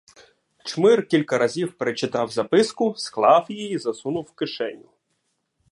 [0.65, 4.89] Чмир кілька разів перечитав записку, склав її й засунув у кишеню.